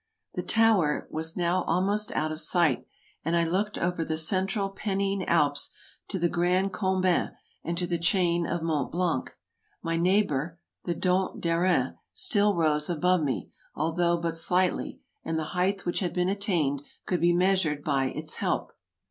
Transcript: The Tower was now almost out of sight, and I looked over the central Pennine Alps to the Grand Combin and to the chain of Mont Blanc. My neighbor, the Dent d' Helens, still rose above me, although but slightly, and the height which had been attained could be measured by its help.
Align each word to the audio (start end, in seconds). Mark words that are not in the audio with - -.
The 0.33 0.41
Tower 0.41 1.07
was 1.11 1.37
now 1.37 1.61
almost 1.65 2.11
out 2.13 2.31
of 2.31 2.41
sight, 2.41 2.87
and 3.23 3.35
I 3.37 3.43
looked 3.43 3.77
over 3.77 4.03
the 4.03 4.17
central 4.17 4.69
Pennine 4.71 5.23
Alps 5.27 5.69
to 6.07 6.17
the 6.17 6.27
Grand 6.27 6.73
Combin 6.73 7.33
and 7.63 7.77
to 7.77 7.85
the 7.85 7.99
chain 7.99 8.47
of 8.47 8.63
Mont 8.63 8.91
Blanc. 8.91 9.37
My 9.83 9.97
neighbor, 9.97 10.57
the 10.85 10.95
Dent 10.95 11.39
d' 11.39 11.45
Helens, 11.49 11.97
still 12.13 12.55
rose 12.55 12.89
above 12.89 13.21
me, 13.21 13.51
although 13.75 14.17
but 14.17 14.33
slightly, 14.33 15.01
and 15.23 15.37
the 15.37 15.43
height 15.53 15.85
which 15.85 15.99
had 15.99 16.13
been 16.13 16.29
attained 16.29 16.81
could 17.05 17.21
be 17.21 17.31
measured 17.31 17.83
by 17.83 18.05
its 18.05 18.37
help. 18.37 18.71